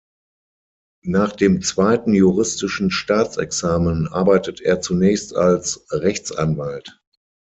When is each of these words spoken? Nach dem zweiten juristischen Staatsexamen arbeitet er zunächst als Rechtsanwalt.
Nach 1.05 1.31
dem 1.31 1.61
zweiten 1.61 2.15
juristischen 2.15 2.89
Staatsexamen 2.89 4.07
arbeitet 4.07 4.59
er 4.59 4.81
zunächst 4.81 5.35
als 5.35 5.85
Rechtsanwalt. 5.91 6.99